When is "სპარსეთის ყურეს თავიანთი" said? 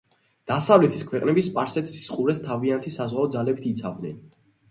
1.47-2.95